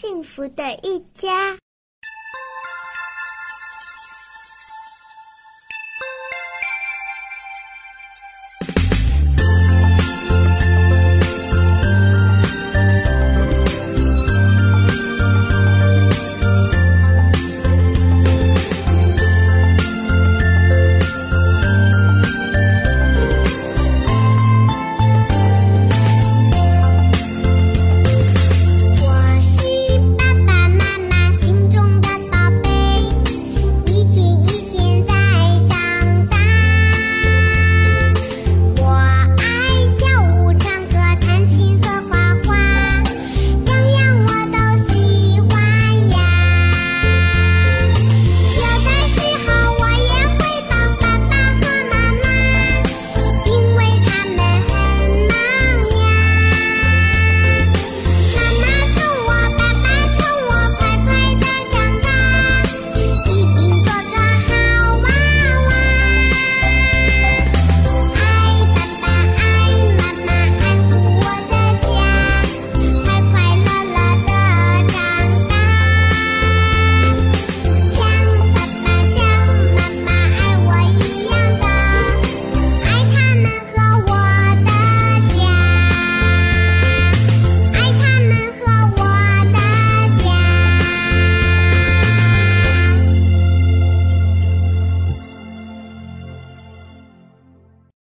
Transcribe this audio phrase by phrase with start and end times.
[0.00, 1.58] 幸福的一家。